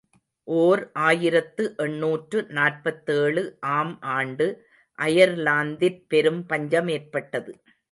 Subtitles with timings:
[0.47, 3.43] ஓர் ஆயிரத்து எண்ணூற்று நாற்பத்தேழு
[3.59, 4.47] ஆம் ஆண்டு
[4.99, 7.51] அயர்லாந்திற் பெரும் பஞ்சமேற்பட்டது.